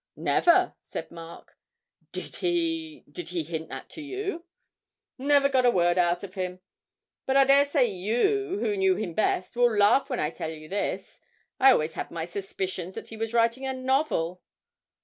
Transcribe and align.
'Never,' 0.15 0.73
said 0.81 1.11
Mark; 1.11 1.59
'did 2.11 2.37
he 2.37 3.03
did 3.11 3.29
he 3.29 3.43
hint 3.43 3.69
that 3.69 3.87
to 3.91 4.01
you?' 4.01 4.45
'Never 5.19 5.47
got 5.47 5.63
a 5.63 5.69
word 5.69 5.99
out 5.99 6.23
of 6.23 6.33
him; 6.33 6.59
but 7.27 7.37
I 7.37 7.43
daresay 7.43 7.85
you, 7.85 8.57
who 8.61 8.75
knew 8.75 8.95
him 8.95 9.13
best, 9.13 9.55
will 9.55 9.77
laugh 9.77 10.09
when 10.09 10.19
I 10.19 10.31
tell 10.31 10.49
you 10.49 10.67
this, 10.67 11.21
I 11.59 11.71
always 11.71 11.93
had 11.93 12.09
my 12.09 12.25
suspicions 12.25 12.95
that 12.95 13.09
he 13.09 13.15
was 13.15 13.31
writing 13.31 13.67
a 13.67 13.73
novel.' 13.73 14.41